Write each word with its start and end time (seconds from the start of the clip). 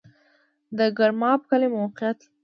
د 0.77 0.79
ګرماب 0.97 1.39
کلی 1.49 1.67
موقعیت 1.77 2.19